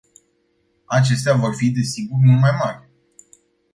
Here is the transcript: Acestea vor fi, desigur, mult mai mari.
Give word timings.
Acestea 0.85 1.35
vor 1.35 1.55
fi, 1.55 1.69
desigur, 1.69 2.17
mult 2.21 2.39
mai 2.41 2.51
mari. 2.63 2.89